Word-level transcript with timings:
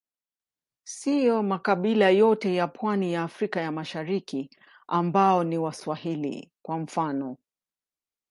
Siyo 0.83 1.43
makabila 1.43 2.09
yote 2.09 2.55
ya 2.55 2.67
pwani 2.67 3.13
ya 3.13 3.23
Afrika 3.23 3.61
ya 3.61 3.71
Mashariki 3.71 4.49
ambao 4.87 5.43
ni 5.43 5.57
Waswahili, 5.57 6.51
kwa 6.61 6.79
mfano. 6.79 7.37